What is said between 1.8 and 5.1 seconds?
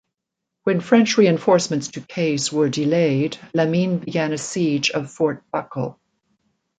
to Kayes were delayed, Lamine began a siege